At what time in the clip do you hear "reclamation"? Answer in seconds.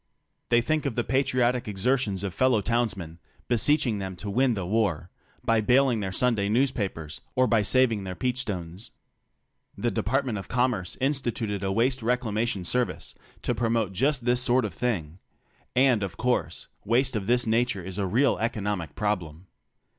12.01-12.65